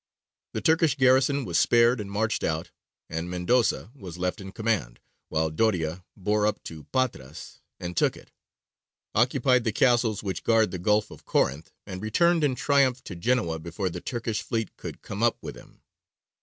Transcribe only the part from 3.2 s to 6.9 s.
Mendoza was left in command, while Doria bore up to